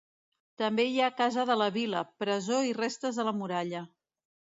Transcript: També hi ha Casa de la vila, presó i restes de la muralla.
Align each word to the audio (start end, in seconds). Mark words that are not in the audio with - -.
També 0.59 0.85
hi 0.91 0.95
ha 1.01 1.09
Casa 1.19 1.43
de 1.49 1.57
la 1.61 1.67
vila, 1.75 2.01
presó 2.23 2.63
i 2.69 2.73
restes 2.79 3.21
de 3.21 3.27
la 3.29 3.35
muralla. 3.43 3.83